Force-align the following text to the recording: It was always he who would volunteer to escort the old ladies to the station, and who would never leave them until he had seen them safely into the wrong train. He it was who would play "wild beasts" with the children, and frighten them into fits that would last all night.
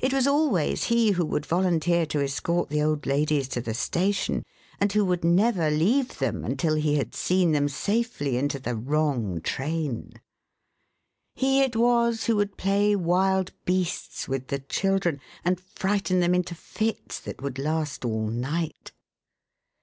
It 0.00 0.14
was 0.14 0.26
always 0.26 0.84
he 0.84 1.10
who 1.10 1.26
would 1.26 1.44
volunteer 1.44 2.06
to 2.06 2.24
escort 2.24 2.70
the 2.70 2.80
old 2.82 3.04
ladies 3.04 3.48
to 3.48 3.60
the 3.60 3.74
station, 3.74 4.46
and 4.80 4.90
who 4.90 5.04
would 5.04 5.24
never 5.24 5.68
leave 5.70 6.20
them 6.20 6.42
until 6.42 6.74
he 6.76 6.94
had 6.94 7.14
seen 7.14 7.52
them 7.52 7.68
safely 7.68 8.38
into 8.38 8.58
the 8.58 8.74
wrong 8.74 9.42
train. 9.42 10.14
He 11.34 11.60
it 11.60 11.76
was 11.76 12.24
who 12.24 12.36
would 12.36 12.56
play 12.56 12.96
"wild 12.96 13.52
beasts" 13.66 14.26
with 14.26 14.46
the 14.46 14.60
children, 14.60 15.20
and 15.44 15.60
frighten 15.60 16.20
them 16.20 16.34
into 16.34 16.54
fits 16.54 17.20
that 17.20 17.42
would 17.42 17.58
last 17.58 18.06
all 18.06 18.26
night. 18.28 18.92